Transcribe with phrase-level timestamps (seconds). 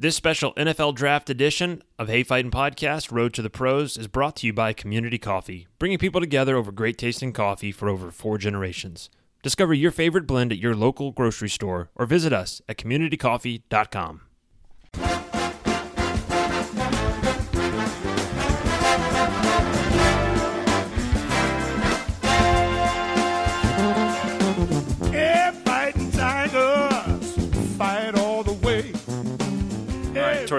[0.00, 4.36] This special NFL Draft edition of Hey Fightin' Podcast, Road to the Pros, is brought
[4.36, 8.38] to you by Community Coffee, bringing people together over great tasting coffee for over four
[8.38, 9.10] generations.
[9.42, 14.20] Discover your favorite blend at your local grocery store or visit us at communitycoffee.com.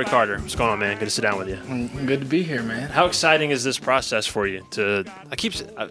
[0.05, 0.97] Carter, what's going on, man?
[0.97, 1.55] Good to sit down with you.
[1.55, 2.89] Mm, Good to be here, man.
[2.89, 4.65] How exciting is this process for you?
[4.71, 5.89] To I keep s- I,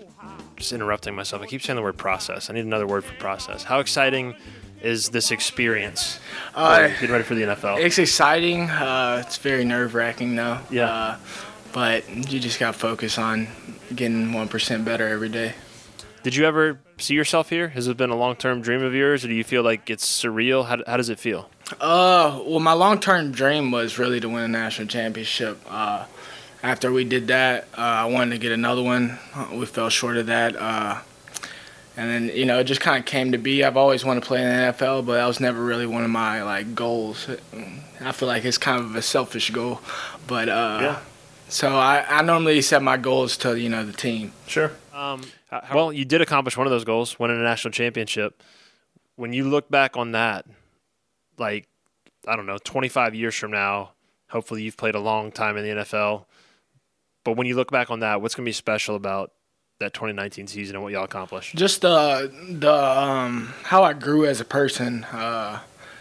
[0.57, 1.43] just interrupting myself.
[1.43, 2.51] I keep saying the word process.
[2.51, 3.63] I need another word for process.
[3.65, 4.35] How exciting
[4.83, 6.21] is this experience?
[6.55, 7.79] Uh, getting ready for the NFL.
[7.81, 8.71] It's exciting.
[8.71, 10.59] Uh, it's very nerve wracking, though.
[10.71, 10.91] Yeah.
[10.91, 11.17] Uh,
[11.73, 13.47] but you just got to focus on
[13.95, 15.55] getting 1% better every day.
[16.23, 17.69] Did you ever see yourself here?
[17.69, 20.05] Has it been a long term dream of yours, or do you feel like it's
[20.07, 20.67] surreal?
[20.67, 21.49] How, how does it feel?
[21.81, 25.61] Uh, well, my long term dream was really to win a national championship.
[25.69, 26.05] Uh,
[26.63, 29.19] after we did that, uh, I wanted to get another one.
[29.35, 30.57] Uh, We fell short of that.
[30.57, 31.01] Uh,
[31.97, 33.65] and then, you know, it just kind of came to be.
[33.65, 36.11] I've always wanted to play in the NFL, but that was never really one of
[36.11, 37.29] my, like, goals.
[38.01, 39.81] I feel like it's kind of a selfish goal.
[40.29, 40.99] But, uh, Yeah.
[41.49, 44.33] so I, I normally set my goals to, you know, the team.
[44.47, 44.71] Sure.
[44.95, 45.23] Um,
[45.75, 48.43] well, you did accomplish one of those goals, winning a national championship.
[49.17, 50.47] When you look back on that,
[51.39, 51.69] like,
[52.27, 53.93] I don't know, 25 years from now,
[54.29, 56.25] hopefully you've played a long time in the NFL.
[57.25, 59.33] But when you look back on that, what's going to be special about
[59.81, 61.55] that 2019 season and what y'all accomplished?
[61.55, 65.61] just the the um, how I grew as a person, uh,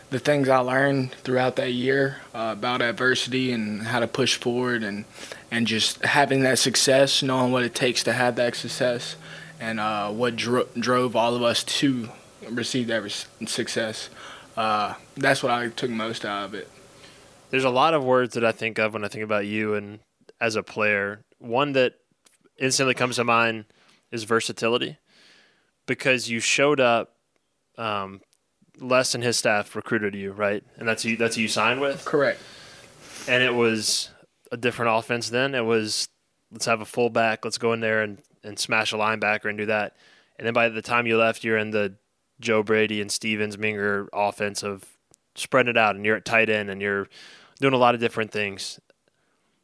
[0.09, 4.83] the things I learned throughout that year uh, about adversity and how to push forward
[4.83, 5.05] and
[5.51, 9.15] and just having that success, knowing what it takes to have that success,
[9.59, 12.09] and uh, what dro- drove all of us to
[12.49, 14.09] receive that success.
[14.57, 16.69] Uh, that's what I took most out of it.
[17.51, 19.99] There's a lot of words that I think of when I think about you and
[20.41, 21.23] as a player.
[21.37, 21.93] One that
[22.59, 23.65] instantly comes to mind
[24.11, 24.97] is versatility
[25.85, 27.13] because you showed up
[27.77, 28.21] um,
[28.79, 30.63] Les and his staff recruited you, right?
[30.77, 32.03] And that's who, that's who you signed with.
[32.03, 32.41] Correct.
[33.27, 34.09] And it was
[34.51, 35.53] a different offense then.
[35.53, 36.07] It was
[36.51, 39.67] let's have a fullback, let's go in there and, and smash a linebacker and do
[39.67, 39.95] that.
[40.37, 41.95] And then by the time you left, you're in the
[42.39, 44.83] Joe Brady and Steve Ensminger offense of
[45.35, 47.07] spreading it out, and you're at tight end and you're
[47.59, 48.79] doing a lot of different things.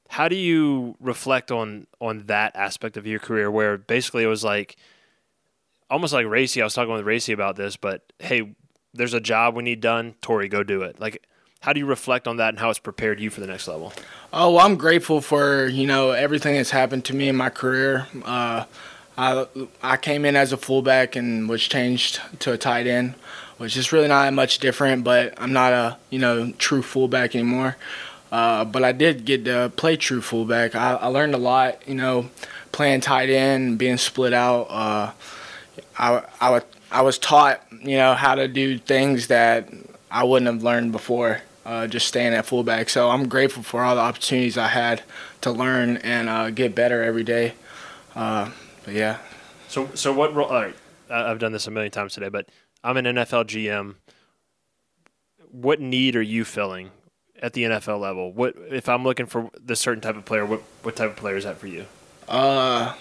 [0.09, 4.43] How do you reflect on on that aspect of your career, where basically it was
[4.43, 4.75] like
[5.89, 6.61] almost like Racey?
[6.61, 8.55] I was talking with Racey about this, but hey,
[8.93, 10.15] there's a job we need done.
[10.21, 10.99] Tory, go do it.
[10.99, 11.25] Like,
[11.61, 13.93] how do you reflect on that and how it's prepared you for the next level?
[14.31, 18.07] Oh, well, I'm grateful for you know everything that's happened to me in my career.
[18.23, 18.65] Uh,
[19.17, 19.45] I
[19.81, 23.15] I came in as a fullback and was changed to a tight end,
[23.57, 25.03] which is really not much different.
[25.03, 27.77] But I'm not a you know true fullback anymore.
[28.33, 30.73] Uh, but I did get to play true fullback.
[30.73, 32.31] I, I learned a lot, you know,
[32.71, 34.63] playing tight end, being split out.
[34.71, 35.11] Uh,
[35.99, 39.69] I, I, I was taught, you know, how to do things that
[40.09, 42.89] I wouldn't have learned before, uh, just staying at fullback.
[42.89, 45.03] So I'm grateful for all the opportunities I had
[45.41, 47.53] to learn and uh, get better every day.
[48.83, 49.17] But yeah.
[49.67, 50.47] So, so what role?
[50.47, 50.75] All right,
[51.09, 52.47] I've done this a million times today, but
[52.83, 53.95] I'm an NFL GM.
[55.51, 56.91] What need are you filling
[57.41, 58.31] at the NFL level?
[58.31, 60.45] What if I'm looking for the certain type of player?
[60.45, 61.85] What what type of player is that for you?
[62.27, 62.95] Uh,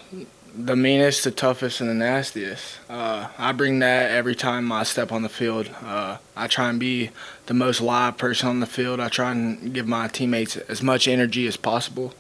[0.55, 2.79] the meanest, the toughest, and the nastiest.
[2.89, 5.71] Uh, I bring that every time I step on the field.
[5.83, 7.11] Uh, I try and be
[7.47, 9.01] the most live person on the field.
[9.01, 12.15] I try and give my teammates as much energy as possible,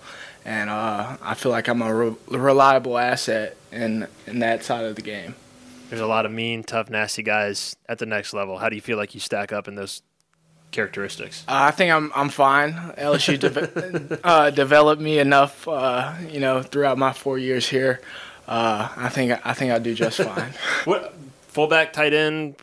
[0.44, 4.96] and uh, I feel like I'm a re- reliable asset in in that side of
[4.96, 5.34] the game.
[5.88, 8.58] There's a lot of mean, tough, nasty guys at the next level.
[8.58, 10.00] How do you feel like you stack up in those
[10.70, 11.44] characteristics?
[11.46, 12.72] Uh, I think I'm I'm fine.
[12.98, 18.00] LSU de- uh, developed me enough, uh, you know, throughout my four years here.
[18.48, 20.52] Uh, I think I think I do just fine.
[20.84, 21.14] What
[21.48, 22.56] fullback, tight end,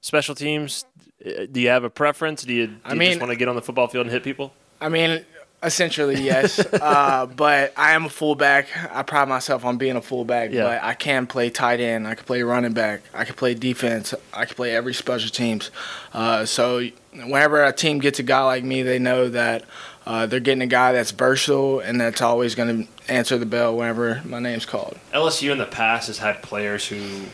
[0.00, 0.84] special teams?
[1.24, 2.42] uh, Do you have a preference?
[2.42, 4.12] Do you, do I you mean- just want to get on the football field and
[4.12, 4.52] hit people?
[4.80, 5.24] I mean,
[5.62, 6.58] essentially yes.
[6.72, 8.68] uh, but I am a fullback.
[8.92, 10.50] I pride myself on being a fullback.
[10.52, 10.64] Yeah.
[10.64, 12.06] But I can play tight end.
[12.06, 13.02] I can play running back.
[13.14, 14.14] I can play defense.
[14.32, 15.70] I can play every special teams.
[16.12, 19.64] Uh, so whenever a team gets a guy like me, they know that
[20.06, 23.76] uh, they're getting a guy that's versatile and that's always going to answer the bell
[23.76, 24.98] whenever my name's called.
[25.12, 27.24] LSU in the past has had players who,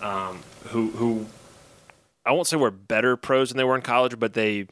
[0.00, 1.26] um, who who,
[2.24, 4.66] I won't say were better pros than they were in college, but they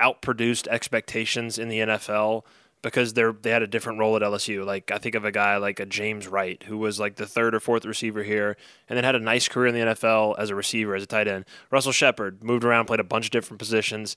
[0.00, 2.44] outproduced expectations in the NFL
[2.84, 4.64] because they're they had a different role at LSU.
[4.64, 7.54] Like I think of a guy like a James Wright who was like the third
[7.54, 8.56] or fourth receiver here,
[8.88, 11.26] and then had a nice career in the NFL as a receiver, as a tight
[11.26, 11.46] end.
[11.70, 14.16] Russell Shepard moved around, played a bunch of different positions,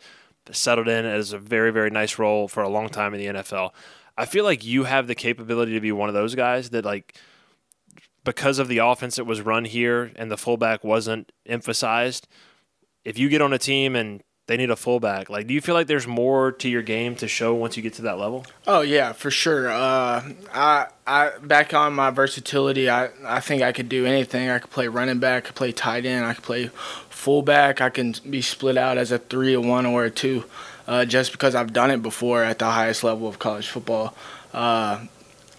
[0.51, 3.71] settled in as a very very nice role for a long time in the NFL.
[4.17, 7.17] I feel like you have the capability to be one of those guys that like
[8.25, 12.27] because of the offense that was run here and the fullback wasn't emphasized.
[13.05, 15.75] If you get on a team and they need a fullback, like do you feel
[15.75, 18.45] like there's more to your game to show once you get to that level?
[18.65, 19.69] Oh yeah, for sure.
[19.69, 20.23] Uh,
[20.53, 22.89] I I back on my versatility.
[22.89, 24.49] I I think I could do anything.
[24.49, 25.43] I could play running back.
[25.43, 26.25] I could play tight end.
[26.25, 26.71] I could play
[27.09, 27.81] fullback.
[27.81, 30.45] I can be split out as a three, a one, or a two,
[30.87, 34.15] uh, just because I've done it before at the highest level of college football.
[34.53, 35.05] Uh,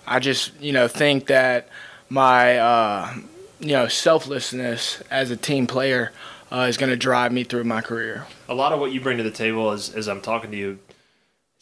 [0.06, 1.68] I just you know think that
[2.08, 3.14] my uh,
[3.60, 6.12] you know selflessness as a team player
[6.50, 8.26] uh, is going to drive me through my career.
[8.48, 10.78] A lot of what you bring to the table as as I'm talking to you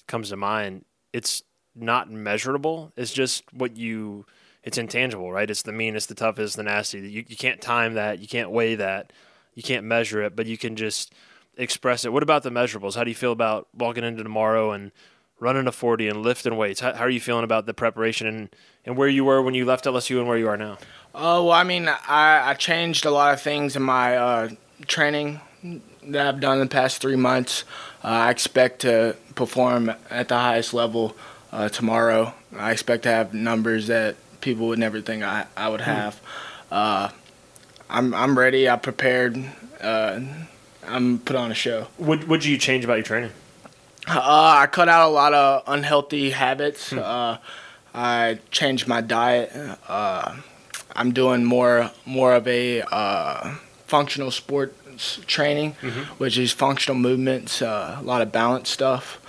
[0.07, 0.85] comes to mind.
[1.13, 1.43] It's
[1.75, 2.93] not measurable.
[2.97, 4.27] It's just what you.
[4.63, 5.49] It's intangible, right?
[5.49, 6.99] It's the meanest, the toughest, the nasty.
[6.99, 8.19] You you can't time that.
[8.19, 9.13] You can't weigh that.
[9.55, 11.13] You can't measure it, but you can just
[11.57, 12.13] express it.
[12.13, 12.95] What about the measurables?
[12.95, 14.93] How do you feel about walking into tomorrow and
[15.39, 16.81] running a 40 and lifting weights?
[16.81, 19.65] How, how are you feeling about the preparation and, and where you were when you
[19.65, 20.79] left LSU and where you are now?
[21.15, 24.49] Oh, well, I mean, I, I changed a lot of things in my uh,
[24.87, 25.41] training
[26.03, 27.65] that I've done in the past three months.
[28.05, 31.17] Uh, I expect to perform at the highest level
[31.53, 32.35] uh, tomorrow.
[32.57, 36.21] I expect to have numbers that people would never think I, I would have.
[36.71, 37.11] Uh,
[37.89, 38.69] I'm I'm ready.
[38.69, 39.43] I prepared.
[39.81, 40.21] Uh,
[40.87, 41.89] I'm put on a show.
[41.97, 43.31] What would you change about your training?
[44.09, 44.21] Uh,
[44.63, 46.93] I cut out a lot of unhealthy habits.
[46.93, 47.39] Uh,
[47.95, 49.53] I changed my diet.
[49.89, 50.37] Uh,
[50.95, 53.55] I'm doing more more of a uh,
[53.87, 55.73] functional sports training,
[56.19, 59.21] which is functional movements, uh, a lot of balance stuff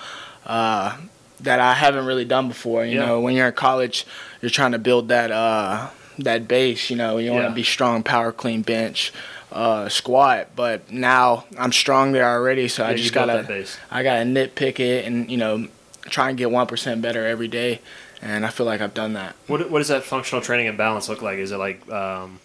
[0.45, 0.97] uh,
[1.41, 2.85] that I haven't really done before.
[2.85, 3.05] You Yeah.
[3.05, 4.05] know, when you're in college,
[4.41, 5.89] you're trying to build that uh,
[6.19, 6.89] that base.
[6.89, 9.11] You know, you want to be strong, power clean, bench.
[9.49, 13.77] Uh, squat, but now I'm strong there already, so I Yeah, you just gotta base.
[13.89, 15.69] I gotta nitpick it and you know
[16.01, 17.79] try and get one percent better every day,
[18.21, 19.37] and I feel like I've done that.
[19.47, 21.37] What what does that functional training and balance look like?
[21.39, 22.41] Is it like um,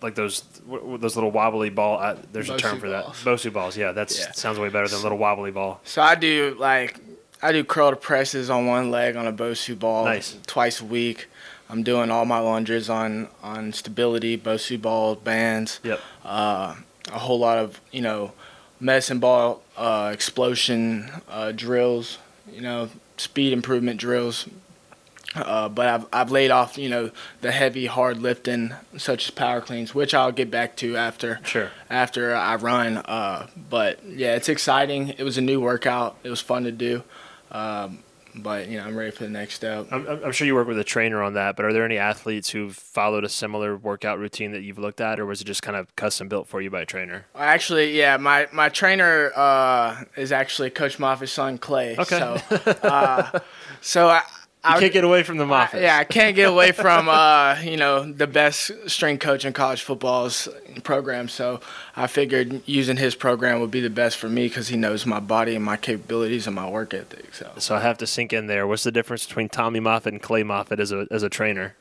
[0.00, 1.98] like those those little wobbly ball?
[1.98, 3.04] Uh, there's a term Bosu for that.
[3.06, 3.76] Bosu balls.
[3.76, 4.32] Yeah, that Yeah.
[4.32, 5.80] sounds way better than little wobbly ball.
[5.84, 6.98] So I do like
[7.42, 10.36] I do curl to presses on one leg on a Bosu ball Nice.
[10.46, 11.26] twice a week.
[11.68, 16.00] I'm doing all my lunges on on stability, Bosu ball bands, Yep.
[16.24, 16.74] uh,
[17.12, 18.32] a whole lot of you know
[18.78, 22.18] medicine ball uh, explosion uh, drills,
[22.52, 24.46] you know speed improvement drills.
[25.34, 29.60] Uh, but I've, I've laid off, you know, the heavy, hard lifting, such as power
[29.62, 31.70] cleans, which I'll get back to after Sure.
[31.88, 32.98] after I run.
[32.98, 35.08] Uh, but yeah, it's exciting.
[35.16, 36.16] It was a new workout.
[36.22, 37.02] It was fun to do.
[37.50, 38.00] Um,
[38.34, 39.88] but you know, I'm ready for the next step.
[39.90, 42.48] I'm, I'm sure you work with a trainer on that, but are there any athletes
[42.50, 45.76] who've followed a similar workout routine that you've looked at, or was it just kind
[45.76, 47.26] of custom built for you by a trainer?
[47.36, 51.94] Actually, yeah, my my trainer uh, is actually Coach Moffitt's son Clay.
[51.98, 52.18] Okay.
[52.18, 52.40] So,
[52.82, 53.38] uh,
[53.82, 54.22] so I.
[54.64, 55.82] You I can't get away from the I- Moffitt.
[55.82, 59.82] yeah, I can't get away from uh, you know the best strength coach in college
[59.82, 60.48] football's
[60.84, 61.28] program.
[61.28, 61.60] So
[61.96, 65.18] I figured using his program would be the best for me because he knows my
[65.18, 67.34] body and my capabilities and my work ethic.
[67.34, 68.66] So So I have to sink in there.
[68.68, 71.74] What's the difference between Tommy Moffitt and Clay Moffitt as a as a trainer?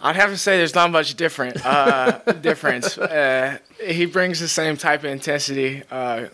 [0.00, 2.96] I'd have to say there's not much different uh, difference.
[2.96, 6.26] Uh, he brings the same type of intensity uh,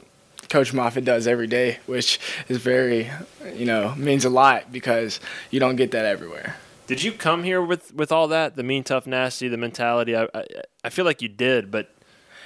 [0.49, 3.11] Coach Moffitt does every day, which is very,
[3.55, 5.21] you know, means a lot because
[5.51, 6.57] you don't get that everywhere.
[6.87, 10.15] Did you come here with with all that the mean, tough, nasty, the mentality?
[10.17, 10.45] I I,
[10.85, 11.91] I feel like you did, but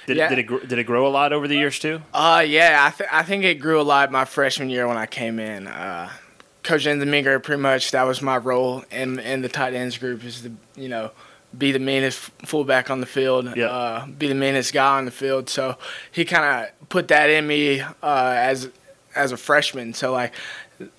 [0.07, 0.29] did, Yeah.
[0.29, 2.01] did it did it grow a lot over the years too?
[2.13, 5.05] Uh, yeah, I, th- I think it grew a lot my freshman year when I
[5.05, 5.67] came in.
[5.67, 6.09] Uh,
[6.63, 10.41] Coach Ensminger, pretty much that was my role in in the tight ends group is
[10.41, 11.11] to you know
[11.57, 13.67] be the meanest fullback on the field, Yeah.
[13.67, 15.49] uh, be the meanest guy on the field.
[15.49, 15.77] So
[16.11, 18.69] he kind of put that in me uh, as
[19.15, 19.93] as a freshman.
[19.93, 20.33] So like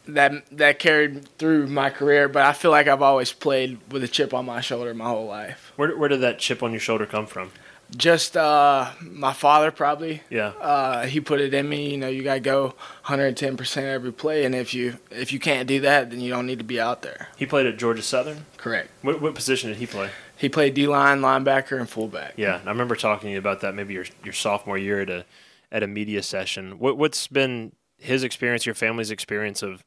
[0.06, 2.28] that that carried through my career.
[2.28, 5.26] But I feel like I've always played with a chip on my shoulder my whole
[5.26, 5.72] life.
[5.76, 7.50] Where where did that chip on your shoulder come from?
[7.94, 10.52] Just uh, my father probably Yeah.
[10.62, 11.90] uh, he put it in me.
[11.90, 12.68] You know, you gotta go
[13.04, 16.46] 110 percent every play, and if you if you can't do that, then you don't
[16.46, 17.28] need to be out there.
[17.36, 18.46] He played at Georgia Southern.
[18.56, 18.88] Correct.
[19.02, 20.08] What, what position did he play?
[20.42, 22.34] He played D line, linebacker, and fullback.
[22.36, 25.24] Yeah, I remember talking to you about that maybe your your sophomore year at a
[25.70, 26.80] at a media session.
[26.80, 29.84] What what's been his experience, your family's experience of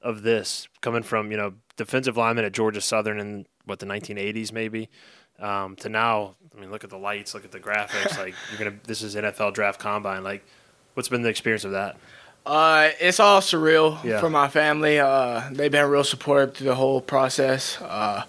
[0.00, 4.52] of this coming from you know defensive lineman at Georgia Southern in what the 1980s
[4.52, 4.88] maybe
[5.38, 6.34] um, to now.
[6.56, 8.18] I mean, look at the lights, look at the graphics.
[8.24, 10.24] like you're gonna this is NFL draft combine.
[10.24, 10.44] Like,
[10.94, 11.96] what's been the experience of that?
[12.44, 14.18] Uh, it's all surreal Yeah.
[14.18, 14.98] for my family.
[14.98, 17.80] Uh, they've been real supportive through the whole process.
[17.80, 18.24] Uh,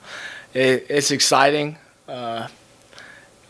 [0.53, 1.77] it, it's exciting.
[2.07, 2.47] Uh,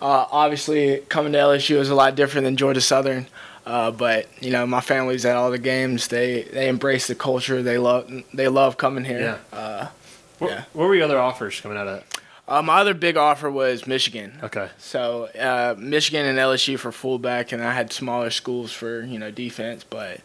[0.02, 3.28] uh, obviously, coming to LSU is a lot different than Georgia Southern.
[3.66, 6.08] Uh, but you know, my family's at all the games.
[6.10, 7.64] They they embrace the culture.
[7.64, 9.40] They love they love coming here.
[9.54, 9.58] Yeah.
[9.58, 9.88] Uh,
[10.40, 10.64] What, Yeah.
[10.74, 12.20] what were your other offers coming out of that?
[12.46, 14.34] uh, my other big offer was Michigan.
[14.44, 14.68] Okay.
[14.78, 19.32] So uh, Michigan and LSU for fullback, and I had smaller schools for you know
[19.32, 20.20] defense, but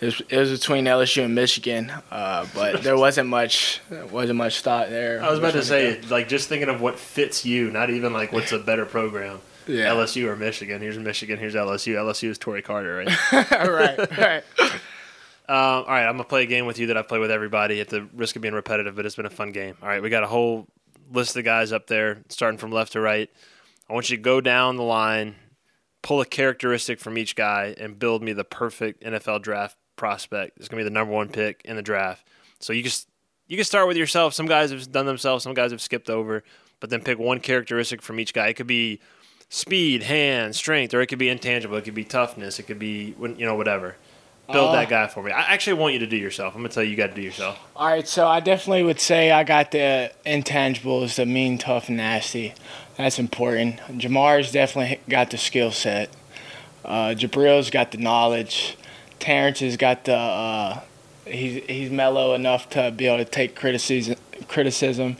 [0.00, 1.92] it was, it was between LSU and Michigan.
[2.10, 3.80] Uh, but there wasn't much
[4.10, 5.22] wasn't much thought there.
[5.22, 8.32] I was about to say, like, just thinking of what fits you, not even like
[8.32, 9.40] what's a better program.
[9.66, 10.80] yeah, LSU or Michigan.
[10.80, 11.38] Here's Michigan.
[11.38, 11.94] Here's LSU.
[11.94, 13.32] LSU is Tory Carter, right?
[13.50, 14.44] right, right.
[15.48, 17.80] Um, all right, I'm gonna play a game with you that I've played with everybody
[17.80, 19.76] at the risk of being repetitive, but it's been a fun game.
[19.82, 20.68] All right, we got a whole
[21.12, 23.28] list of guys up there, starting from left to right.
[23.88, 25.34] I want you to go down the line,
[26.02, 30.56] pull a characteristic from each guy, and build me the perfect NFL draft prospect.
[30.56, 32.26] It's gonna be the number one pick in the draft.
[32.58, 33.06] So you just
[33.46, 34.32] you can start with yourself.
[34.32, 36.42] Some guys have done themselves, some guys have skipped over,
[36.80, 38.48] but then pick one characteristic from each guy.
[38.48, 38.98] It could be
[39.50, 41.76] speed, hand, strength, or it could be intangible.
[41.76, 42.58] It could be toughness.
[42.58, 43.96] It could be you know whatever.
[44.50, 45.30] Build Uh, that guy for me.
[45.30, 46.54] I actually want you to do yourself.
[46.56, 47.56] I'm gonna tell you, you got to do yourself.
[47.76, 51.98] All right, so I definitely would say I got the intangibles, the mean, tough, and
[51.98, 52.54] nasty.
[52.96, 53.76] That's important.
[53.90, 56.10] Ja'Marr's definitely got the skill set.
[56.84, 58.76] Uh, Jabril's got the knowledge.
[59.20, 60.16] Terrace has got the.
[60.16, 60.80] Uh,
[61.26, 64.16] he's he's mellow enough to be able to take criticism.
[64.48, 65.16] Criticism.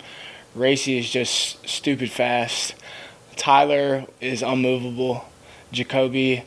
[0.55, 2.75] Racey is just stupid fast.
[3.37, 5.25] Tyler is unmovable.
[5.71, 6.43] Jacoby,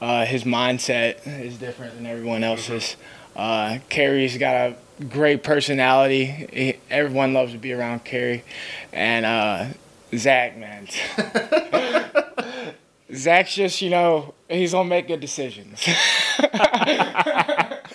[0.00, 2.96] uh, his mindset is different than everyone else's.
[3.34, 6.24] Uh, Kary's got a great personality.
[6.24, 8.44] He, everyone loves to be around Kerry.
[8.92, 9.66] And uh,
[10.14, 10.88] Zach, man.
[13.14, 15.86] Zach's just, you know, he's going to make good decisions.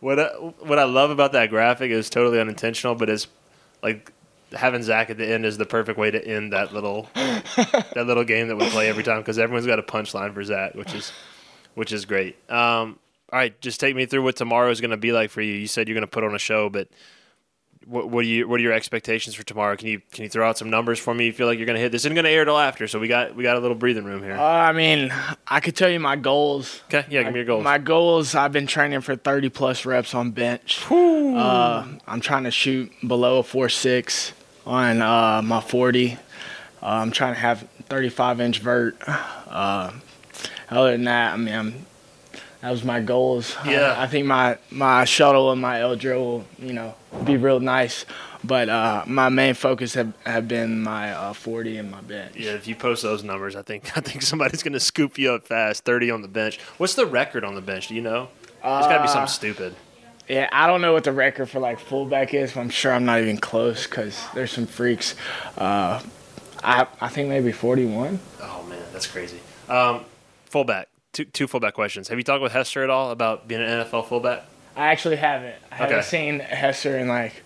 [0.00, 3.26] What I, what I love about that graphic is totally unintentional, but it's
[3.82, 4.12] like
[4.52, 8.24] having Zach at the end is the perfect way to end that little that little
[8.24, 11.12] game that we play every time because everyone's got a punchline for Zach, which is
[11.74, 12.36] which is great.
[12.48, 12.98] Um,
[13.32, 15.52] all right, just take me through what tomorrow is going to be like for you.
[15.52, 16.88] You said you're going to put on a show, but
[17.88, 19.76] what, what are you what are your expectations for tomorrow?
[19.76, 21.26] Can you can you throw out some numbers for me?
[21.26, 22.98] You feel like you're going to hit this isn't going to air till after, so
[22.98, 24.34] we got we got a little breathing room here.
[24.34, 25.12] uh, I mean,
[25.46, 26.82] I could tell you my goals.
[26.86, 27.64] Okay, yeah, give me your goals.
[27.64, 30.84] My goals, I've been training for 30 plus reps on bench.
[30.90, 34.32] Uh, I'm trying to shoot below a four six
[34.66, 36.14] on uh, my 40.
[36.14, 36.18] Uh,
[36.86, 38.96] I'm trying to have 35 inch vert.
[39.06, 39.92] Uh,
[40.70, 41.86] other than that, I mean, I'm,
[42.60, 43.56] that was my goals.
[43.64, 43.94] Yeah.
[43.98, 47.60] I, I think my, my shuttle and my L drill will, you know, be real
[47.60, 48.04] nice.
[48.44, 52.36] But uh, my main focus have, have been my uh, 40 and my bench.
[52.36, 55.32] Yeah, if you post those numbers, I think I think somebody's going to scoop you
[55.32, 55.84] up fast.
[55.84, 56.60] Thirty on the bench.
[56.78, 57.88] What's the record on the bench?
[57.88, 58.28] Do you know?
[58.62, 59.74] There's got to be Uh, something stupid.
[60.28, 63.04] Yeah, I don't know what the record for like fullback is, but I'm sure I'm
[63.04, 65.14] not even close because there's some freaks.
[65.56, 66.00] Uh,
[66.62, 68.20] I I think maybe 41.
[68.42, 69.40] Oh man, that's crazy.
[69.68, 70.04] Um,
[70.46, 70.88] fullback.
[71.18, 72.06] Two two fullback questions.
[72.06, 74.44] Have you talked with Hester at all about being an NFL fullback?
[74.76, 75.56] I actually haven't.
[75.72, 77.42] I haven't seen Hester in like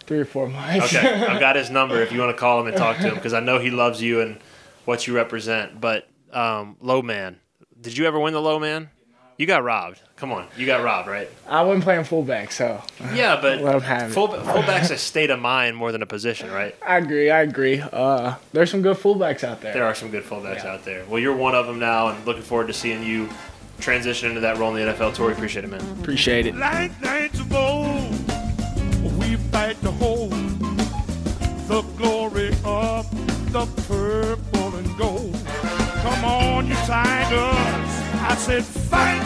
[0.00, 0.94] three or four months.
[0.94, 3.14] Okay, I've got his number if you want to call him and talk to him
[3.14, 4.38] because I know he loves you and
[4.84, 5.80] what you represent.
[5.80, 7.40] But um, low man,
[7.80, 8.90] did you ever win the low man?
[9.36, 10.00] You got robbed.
[10.16, 11.28] Come on, you got robbed, right?
[11.48, 12.80] I wasn't playing fullback, so
[13.14, 14.14] Yeah, but Let him have it.
[14.14, 16.74] full, fullback's a state of mind more than a position, right?
[16.86, 17.30] I agree.
[17.30, 17.80] I agree.
[17.80, 19.74] Uh, there's some good fullbacks out there.
[19.74, 20.74] There are some good fullbacks Yeah.
[20.74, 21.04] out there.
[21.08, 23.28] Well, you're one of them now, and looking forward to seeing you
[23.80, 25.14] transition into that role in the NFL.
[25.16, 25.80] Tory, appreciate it, man.
[26.00, 26.54] Appreciate it.
[26.54, 28.12] Like nights of old,
[29.18, 30.30] we fight to hold
[31.66, 33.10] the glory of
[33.52, 35.36] the purple and gold.
[36.02, 37.90] Come on, you tigers.
[38.26, 39.23] I said, fight, fight,